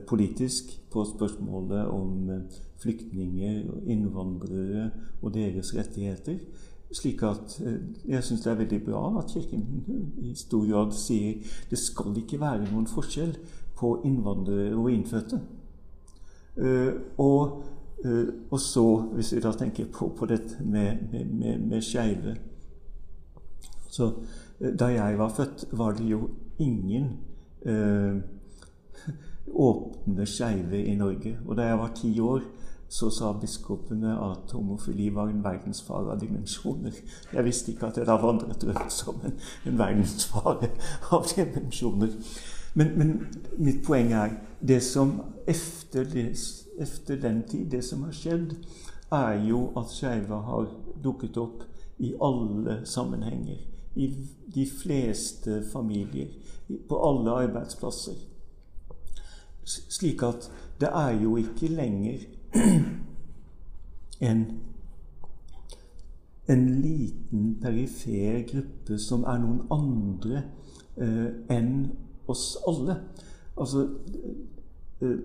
[0.10, 2.42] politisk på spørsmålet om
[2.82, 4.90] flyktninger og innvandrere
[5.22, 6.40] og deres rettigheter.
[6.92, 9.66] Slik at eh, jeg syns det er veldig bra at Kirken
[10.26, 11.38] i stor grad sier
[11.70, 13.36] det skal ikke være noen forskjell
[13.78, 15.42] på innvandrere og innfødte.
[16.60, 17.62] Og,
[18.52, 22.34] og, så, hvis vi da tenker på, på dette med, med, med, med skeive
[23.88, 24.10] Så
[24.60, 27.12] da jeg var født, var det jo ingen
[29.56, 31.38] åpne skeive i Norge.
[31.48, 32.42] Og da jeg var ti år,
[32.90, 36.96] så sa biskopene at homofili var en verdensfare av dimensjoner.
[37.34, 39.36] Jeg visste ikke at jeg da vandret rundt som en,
[39.70, 40.72] en verdensfare
[41.14, 42.16] av dimensjoner.
[42.74, 43.14] Men, men,
[43.58, 46.06] mitt poeng er det som efter,
[46.80, 48.58] efter den tid, det som har skjedd,
[49.12, 50.70] er jo at skeive har
[51.04, 51.66] dukket opp
[51.98, 53.69] i alle sammenhenger.
[53.96, 54.10] I
[54.56, 56.28] de fleste familier.
[56.90, 58.14] På alle arbeidsplasser.
[59.66, 62.20] Slik at det er jo ikke lenger
[64.30, 64.46] en,
[66.48, 70.44] en liten, perifer gruppe som er noen andre
[70.98, 71.74] eh, enn
[72.30, 72.96] oss alle.
[73.60, 73.86] Altså
[75.02, 75.20] eh,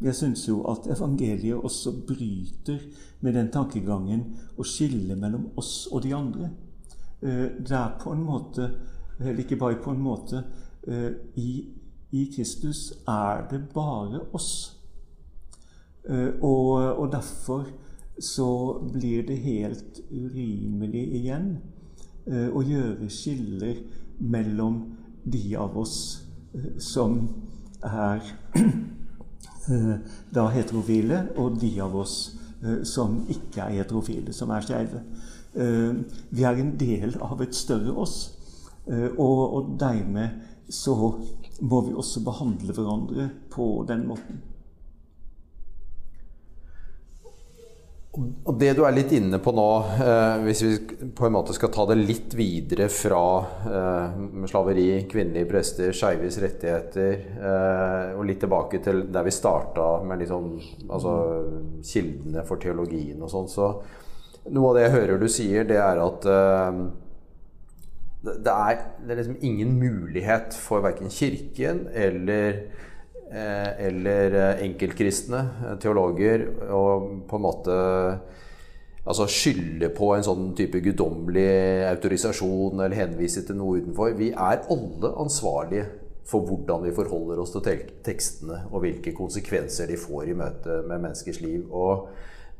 [0.00, 2.78] Jeg syns jo at evangeliet også bryter
[3.20, 4.22] med den tankegangen
[4.56, 6.48] å skille mellom oss og de andre.
[7.22, 8.70] Eh, det er på en måte,
[9.20, 10.42] eller ikke bare på en måte
[10.88, 11.64] eh, i,
[12.12, 14.78] I Kristus er det bare oss.
[16.08, 17.66] Eh, og, og, derfor
[18.20, 21.54] så blir det helt urimelig igjen
[22.30, 23.78] å gjøre skiller
[24.20, 24.74] mellom
[25.24, 25.94] de av oss
[26.78, 27.16] som
[27.80, 28.20] er
[30.36, 32.18] da heterofile, og de av oss
[32.84, 35.00] som ikke er heterofile, som er skeive.
[35.54, 38.18] Vi er en del av et større oss,
[38.86, 40.94] og, og dermed så
[41.60, 44.40] må vi også behandle hverandre på den måten.
[48.10, 49.68] Og Det du er litt inne på nå,
[50.02, 50.70] eh, hvis vi
[51.14, 53.22] på en måte skal ta det litt videre fra
[53.70, 54.16] eh,
[54.50, 60.50] slaveri, kvinnelige prester, skeives rettigheter, eh, og litt tilbake til der vi starta med liksom,
[60.88, 61.14] altså,
[61.86, 63.70] kildene for teologien og sånn, så
[64.48, 66.82] noe av det jeg hører du sier, det er at eh,
[68.20, 72.62] det er, det er liksom ingen mulighet for verken Kirken eller
[73.30, 75.40] Eh, eller eh, enkeltkristne
[75.78, 77.74] teologer og på en måte
[79.06, 84.16] altså skylde på en sånn type guddommelig autorisasjon eller henvise til noe utenfor.
[84.18, 85.86] Vi er alle ansvarlige
[86.26, 91.06] for hvordan vi forholder oss til tekstene, og hvilke konsekvenser de får i møte med
[91.06, 91.70] menneskers liv.
[91.70, 92.08] Og,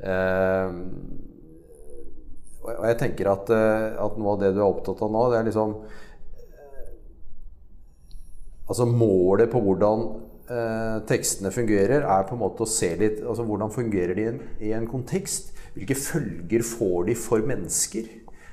[0.06, 0.70] eh,
[2.78, 5.50] og jeg tenker at, at, noe av det du er opptatt av nå, det er
[5.50, 5.76] liksom
[8.70, 10.02] Altså målet på hvordan
[10.46, 14.28] eh, tekstene fungerer, er på en måte å se litt altså Hvordan fungerer de i
[14.30, 15.50] en, i en kontekst?
[15.74, 18.08] Hvilke følger får de for mennesker?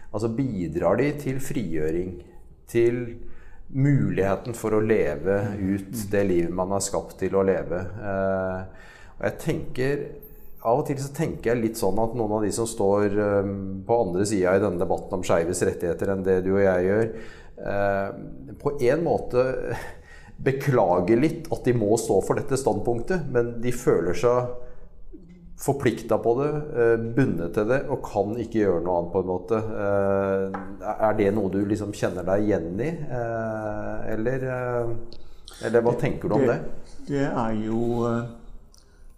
[0.09, 2.15] Altså Bidrar de til frigjøring?
[2.67, 3.01] Til
[3.67, 7.83] muligheten for å leve ut det livet man er skapt til å leve?
[7.83, 10.05] Eh, og jeg tenker
[10.65, 13.57] av og til så tenker jeg litt sånn at noen av de som står um,
[13.85, 17.11] på andre sida i denne debatten om skeives rettigheter enn det du og jeg gjør,
[17.61, 18.09] uh,
[18.57, 19.43] på en måte
[20.47, 24.49] beklager litt at de må stå for dette standpunktet, men de føler seg
[25.61, 29.29] forplikta på det, uh, bundet til det, og kan ikke gjøre noe annet, på en
[29.29, 29.61] måte.
[29.61, 32.91] Uh, er det noe du liksom kjenner deg igjen i,
[34.09, 34.49] eller,
[35.69, 36.59] eller hva tenker du om det?
[37.05, 37.81] Det, det er jo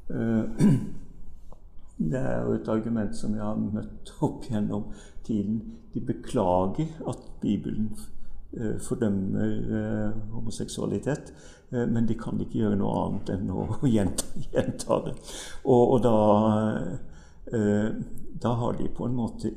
[1.99, 4.85] Det er jo et argument som jeg har møtt opp gjennom
[5.27, 5.59] tiden.
[5.93, 7.89] De beklager at Bibelen
[8.55, 11.33] uh, fordømmer uh, homoseksualitet,
[11.73, 15.15] uh, men de kan ikke gjøre noe annet enn å gjenta, gjenta det.
[15.65, 16.15] Og, og da,
[18.39, 19.51] da, har de på en måte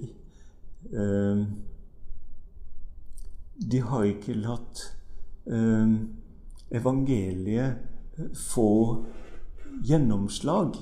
[3.73, 4.81] De har ikke latt
[6.73, 8.71] evangeliet få
[9.85, 10.77] gjennomslag.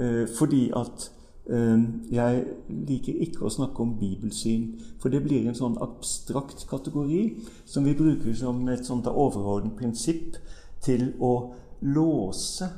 [0.00, 1.12] Eh, fordi at
[1.50, 7.20] eh, jeg liker ikke å snakke om bibelsyn, for det blir en sånn abstrakt kategori
[7.64, 10.40] som vi bruker som et sånt overordnet prinsipp
[10.82, 11.52] til å
[11.86, 12.68] låse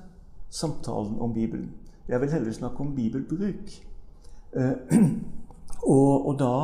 [0.52, 1.72] samtalen om Bibelen.
[2.08, 3.72] Jeg vil heller snakke om bibelbruk.
[4.52, 5.00] Eh,
[5.96, 6.58] og, og, da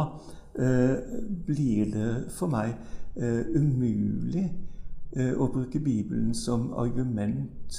[0.53, 2.75] blir det for meg
[3.57, 4.43] umulig
[5.17, 7.79] å bruke Bibelen som argument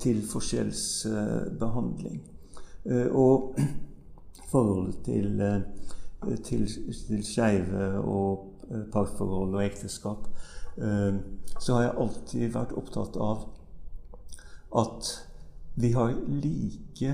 [0.00, 2.20] til forskjellsbehandling.
[2.84, 3.56] Eh, og
[4.52, 6.68] forholdet til, eh, til,
[7.06, 10.28] til skeive og eh, parforhold og ekteskap,
[11.60, 13.40] så har jeg alltid vært opptatt av
[14.80, 15.08] at
[15.82, 17.10] vi har like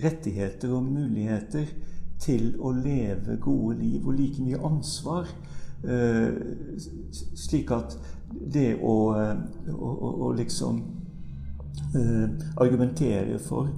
[0.00, 1.66] rettigheter og muligheter
[2.22, 5.28] til å leve gode liv og like mye ansvar.
[7.42, 7.98] Slik at
[8.32, 9.92] det å, å,
[10.30, 10.80] å liksom
[12.56, 13.68] argumenterer for,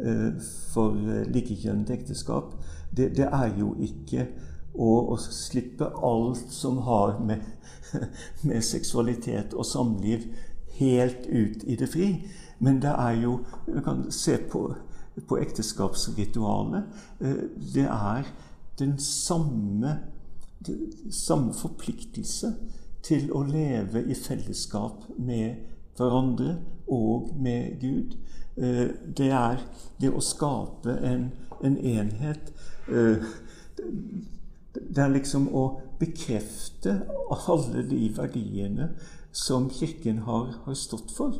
[0.00, 0.32] eh,
[0.72, 0.96] for
[1.30, 2.54] likekjønnet ekteskap,
[2.96, 4.26] det, det, er jo ikke
[4.74, 7.44] å, å, slippe alt som har med,
[8.48, 10.26] med seksualitet og samliv
[10.80, 12.12] helt ut i det fri.
[12.58, 14.74] Men det er jo Du kan se på,
[15.28, 16.84] på ekteskapsritualet.
[17.20, 18.26] Eh, det er
[18.78, 19.98] den samme,
[20.66, 22.54] den samme forpliktelse
[23.02, 26.56] til å leve i fellesskap med hverandre
[26.90, 28.16] og med Gud.
[28.56, 29.62] Eh, det er
[30.00, 31.30] det å skape en,
[31.64, 32.52] en enhet.
[32.88, 33.30] Eh,
[34.74, 35.64] det er liksom å
[36.00, 37.00] bekrefte
[37.30, 38.92] alle de verdiene
[39.32, 41.36] som Kirken har, har stått for.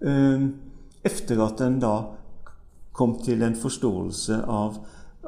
[0.00, 0.48] Eh,
[1.02, 1.96] etter at den da
[2.92, 4.82] kom til en forståelse av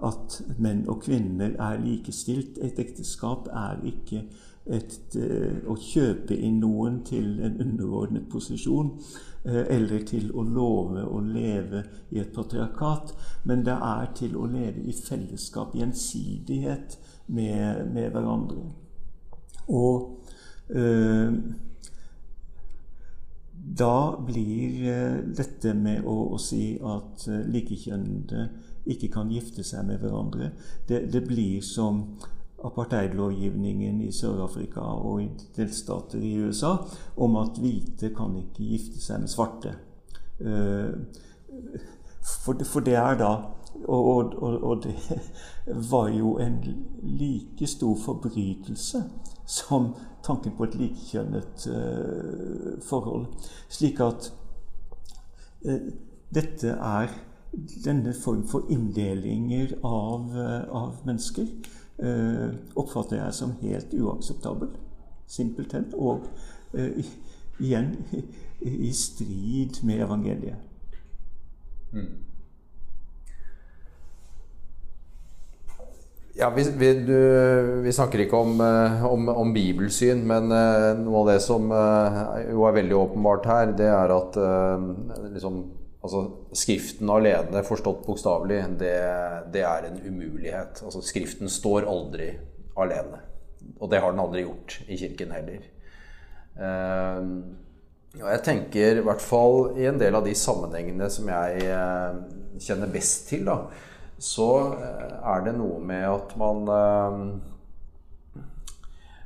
[0.04, 2.58] at menn og kvinner er likestilt.
[2.62, 4.24] Et ekteskap er ikke
[4.66, 8.94] et, eh, å kjøpe inn noen til en underordnet posisjon,
[9.44, 13.12] eh, eller til å love å leve i et patriarkat,
[13.44, 16.96] men det er til å leve i fellesskap, gjensidighet
[17.28, 18.64] med, med hverandre.
[19.68, 20.24] Og
[20.70, 21.36] øh,
[23.78, 28.48] da blir dette med å, å si at likekjønnede
[28.92, 30.50] ikke kan gifte seg med hverandre,
[30.88, 32.04] det, det blir som
[32.64, 36.76] apartheidlovgivningen i Sør-Afrika og i delstater i USA
[37.16, 39.74] om at hvite kan ikke gifte seg med svarte.
[40.40, 40.94] Eh,
[42.44, 43.34] for det, er da
[43.84, 44.94] og, og, og, det
[45.90, 46.58] var jo en
[47.02, 49.02] like stor forbrytelse
[49.46, 49.92] som
[50.24, 53.26] tanken på et likekjønnet uh, forhold.
[53.68, 54.30] Slik at
[55.68, 55.90] uh,
[56.34, 57.12] dette er
[57.84, 60.32] denne form for inndelinger av,
[60.74, 61.83] av mennesker eh,
[62.74, 64.72] oppfatter jeg som helt uakseptabel.
[65.26, 65.88] Simpelthen.
[65.94, 66.26] Og
[66.74, 67.04] eh,
[67.60, 67.94] igjen
[68.60, 70.56] i, strid med evangeliet.
[71.92, 72.12] Mm.
[76.34, 77.18] Ja, vi, vi, du,
[77.84, 82.78] vi, snakker ikke om, eh, om, om, bibelsyn, men noe av det som jo er
[82.80, 84.38] veldig åpenbart her, det er at
[85.30, 85.62] liksom,
[86.04, 88.96] Altså, Skriften alene, forstått bokstavelig, det,
[89.54, 90.82] det, er en umulighet.
[90.84, 92.28] Altså, Skriften står aldri
[92.76, 93.22] alene.
[93.78, 95.62] Og det har den aldri gjort i kirken heller.
[96.54, 97.24] Uh,
[98.20, 102.20] og jeg tenker i hvert fall i en del av de sammenhengene som jeg uh,
[102.62, 103.56] kjenner best til, da,
[104.22, 106.68] så er det noe med at man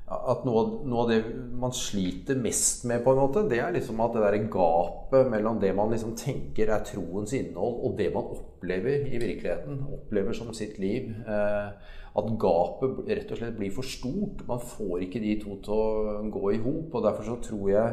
[0.08, 1.18] at noe, noe, av det
[1.60, 5.58] man sliter mest med, på en måte, det er liksom at det der gapet mellom
[5.60, 10.54] det man liksom tenker er troens innhold, og det man opplever i virkeligheten, opplever som
[10.56, 14.40] sitt liv eh, At gapet rett og slett blir for stort.
[14.48, 16.96] Man får ikke de to til å gå i hop.
[16.96, 17.92] Og derfor så tror jeg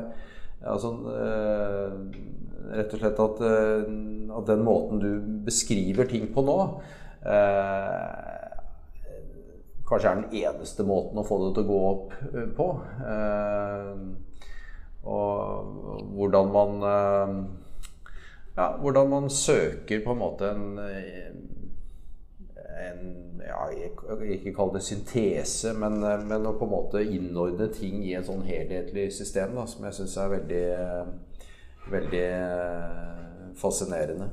[0.72, 1.92] altså, eh,
[2.80, 3.84] rett og slett at, eh,
[4.40, 5.12] at, den måten du
[5.46, 6.58] beskriver ting på nå
[7.22, 8.45] eh,
[9.88, 12.68] kanskje er den eneste måten å få det til å gå opp eh, på.
[13.12, 13.92] Eh,
[15.06, 17.36] og hvordan man eh,
[18.56, 20.80] ja, hvordan man søker på en måte en,
[22.86, 23.02] en
[23.46, 23.68] ja,
[24.32, 28.46] Ikke kall det syntese, men, men, å på en måte innordne ting i en sånn
[28.48, 30.64] helhetlig system da, som jeg syns er veldig,
[31.94, 32.26] veldig
[33.60, 34.32] fascinerende.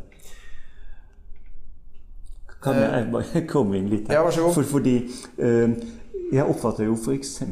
[2.62, 4.20] Kan jeg eh, bare komme inn litt her?
[4.20, 4.54] Ja, vær så god.
[4.58, 4.96] For, fordi
[5.38, 5.74] eh,
[6.32, 7.42] jeg oppfatter jo f.eks.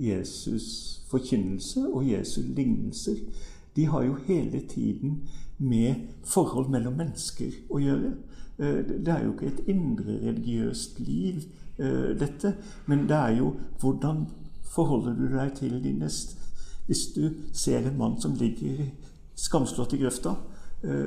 [0.00, 0.70] Jesus'
[1.10, 3.20] forkynnelse og Jesu lignelser.
[3.76, 5.28] De har jo hele tiden
[5.58, 8.12] med forhold mellom mennesker å gjøre.
[8.58, 11.42] Eh, det er jo ikke et indre religiøst liv,
[11.78, 12.54] eh, dette.
[12.86, 14.26] Men det er jo hvordan
[14.74, 16.40] forholder du deg til din neste
[16.90, 18.80] hvis du ser en mann som ligger
[19.38, 20.32] skamslått i grøfta,
[20.82, 21.06] eh,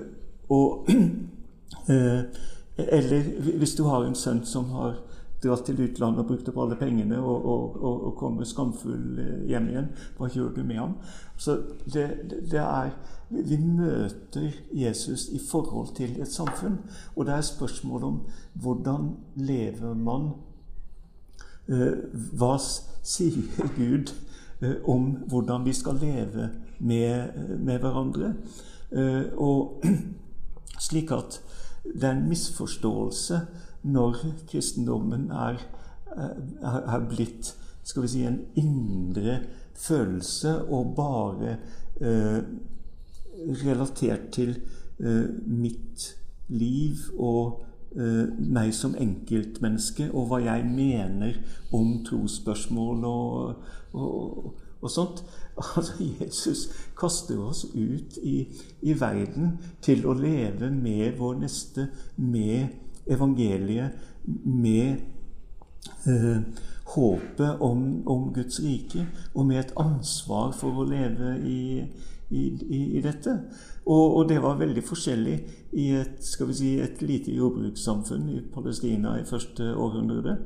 [0.50, 0.88] og
[2.78, 3.24] Eller
[3.58, 4.98] hvis du har en sønn som har
[5.44, 9.44] dratt til utlandet og brukt opp alle pengene og, og, og, og kommer skamfull eh,
[9.52, 10.96] hjem igjen, hva gjør du med ham?
[11.38, 12.94] Så det, det, er
[13.34, 16.80] Vi møter Jesus i forhold til et samfunn,
[17.16, 18.20] og det er spørsmål om
[18.54, 20.30] hvordan lever man
[21.68, 21.98] eh,
[22.40, 24.14] Hva sier Gud
[24.62, 26.50] eh, om hvordan vi skal leve
[26.80, 28.36] med, med hverandre?
[29.42, 29.82] og
[30.86, 31.40] slik at
[31.84, 33.40] det er en misforståelse
[33.84, 35.60] når kristendommen er,
[36.16, 39.40] er blitt skal vi si, en indre
[39.76, 41.58] følelse og bare
[42.02, 42.44] eh,
[43.66, 44.56] relatert til
[45.00, 46.18] eh, mitt
[46.48, 47.66] liv og
[47.98, 51.40] eh, meg som enkeltmenneske og hva jeg mener
[51.76, 55.26] om trosspørsmål og, og, og sånt.
[55.78, 58.48] Altså, Jesus kaster oss ut i,
[58.82, 61.88] i, verden til å leve med vår neste,
[62.18, 62.74] med
[63.12, 64.00] evangeliet,
[64.46, 65.04] med
[66.08, 66.42] eh,
[66.96, 71.84] håpet om, om, Guds rike, og med et ansvar for å leve i,
[72.32, 72.44] i,
[72.98, 73.38] i dette.
[73.86, 75.38] Og, og, det var veldig forskjellig
[75.80, 80.38] i et, skal vi si, et lite jordbrukssamfunn i Palestina i første århundre.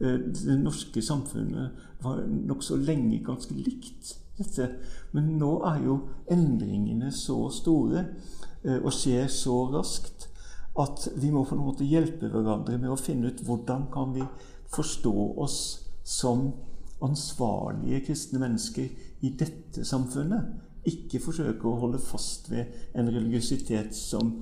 [0.00, 4.68] Eh, det norske samfunnet var nokså lenge ganske likt dette.
[5.12, 5.98] Men nå er jo
[6.32, 8.02] endringene så store
[8.64, 10.28] eh, og skjer så raskt
[10.76, 14.24] at vi må på en måte hjelpe hverandre med å finne ut hvordan kan vi
[14.74, 15.60] forstå oss
[16.06, 16.50] som
[17.04, 18.88] ansvarlige kristne mennesker
[19.24, 20.52] i dette samfunnet.
[20.86, 24.36] Ikke forsøke å holde fast ved en religiøsitet som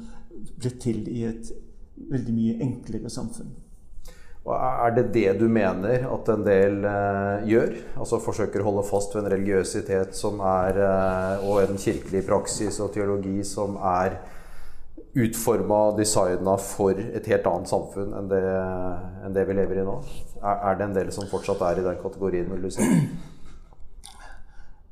[0.58, 1.52] ble til i et
[2.10, 3.54] veldig mye enklere samfunn.
[4.44, 7.70] Og Er det det du mener at en del eh, gjør?
[7.96, 12.80] Altså forsøker å holde fast ved en religiøsitet som er, eh, og en kirkelig praksis
[12.84, 14.18] og teologi som er
[15.14, 18.42] utforma designa for et helt annet samfunn enn det,
[19.24, 19.94] enn det vi lever i nå?
[20.42, 22.84] Er, er, det en del som fortsatt er i den kategorien, vil du si?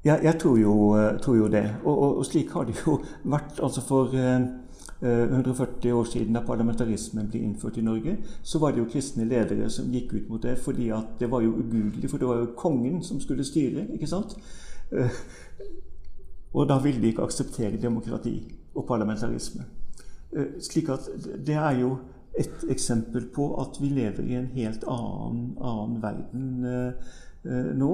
[0.03, 1.67] Ja, jeg tror jo, eh, tror jo det.
[1.85, 3.61] Og, og, og, slik har det jo vært.
[3.61, 4.17] altså for...
[4.17, 4.49] Eh,
[5.03, 9.27] 140 eh, år siden da parlamentarismen ble innført i Norge, så var det jo kristne
[9.27, 12.39] ledere som gikk ut mot det, fordi at det var jo ugudelig, for det var
[12.39, 13.87] jo kongen som skulle styre.
[13.95, 14.37] ikke sant?
[14.93, 15.21] Eh,
[16.55, 18.37] og da ville de ikke akseptere demokrati
[18.75, 19.65] og parlamentarisme.
[20.33, 21.09] Eh, slik at
[21.47, 21.97] det er jo
[22.39, 26.65] et eksempel på at vi lever i en helt annen, annen verden
[27.77, 27.91] nå.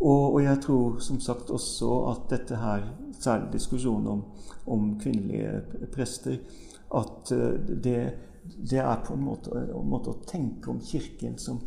[0.00, 2.84] Og, og, jeg tror som sagt også at dette her,
[3.18, 4.24] særlig diskusjonen om,
[4.66, 6.38] om kvinnelige prester,
[6.94, 7.98] at eh, det,
[8.70, 11.60] det, er på en måte, en måte, å tenke om Kirken som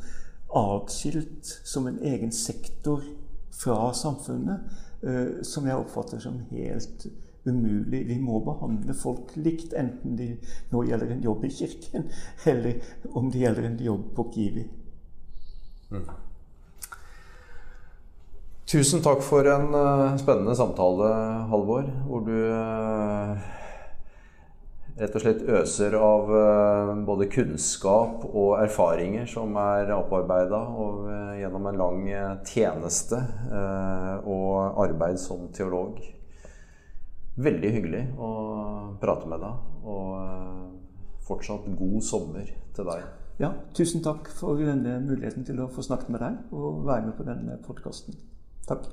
[0.56, 3.04] atskilt, som en egen sektor
[3.52, 4.72] fra samfunnet,
[5.04, 7.06] eh, som jeg oppfatter som helt
[7.46, 8.04] umulig.
[8.08, 10.34] Vi må behandle folk likt, enten det
[10.74, 12.10] nå gjelder en jobb i Kirken,
[12.46, 12.82] eller
[13.14, 14.68] om det gjelder en jobb på Kiwi.
[15.92, 16.12] Mm.
[18.72, 21.08] Tusen takk for en uh, spennende samtale,
[21.52, 21.90] Halvor.
[22.08, 23.34] Hvor du uh,
[25.02, 30.62] rett og slett øser av uh, både kunnskap og erfaringer som er opparbeida
[31.42, 32.08] gjennom en lang
[32.48, 33.20] tjeneste
[34.24, 36.00] og arbeid som teolog.
[37.40, 38.30] Veldig hyggelig å
[39.00, 43.06] prate med deg og fortsatt god sommer til deg.
[43.42, 47.16] Ja, tusen takk for denne muligheten til å få snakket med deg og være med
[47.18, 48.18] på denne podkasten.
[48.68, 48.90] Takk.